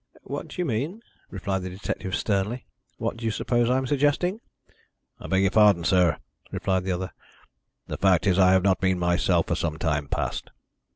"What 0.23 0.47
do 0.47 0.55
you 0.59 0.65
mean?" 0.65 1.03
replied 1.29 1.59
the 1.61 1.69
detective 1.69 2.15
sternly. 2.15 2.65
"What 2.97 3.17
do 3.17 3.25
you 3.25 3.29
suppose 3.29 3.69
I 3.69 3.77
am 3.77 3.85
suggesting?" 3.85 4.41
"I 5.19 5.27
beg 5.27 5.43
your 5.43 5.51
pardon, 5.51 5.83
sir," 5.83 6.17
replied 6.51 6.85
the 6.85 6.91
other. 6.91 7.11
"The 7.85 7.97
fact 7.99 8.25
is 8.25 8.39
I 8.39 8.53
have 8.53 8.63
not 8.63 8.81
been 8.81 8.97
myself 8.97 9.45
for 9.49 9.53
some 9.55 9.77
time 9.77 10.07
past." 10.07 10.49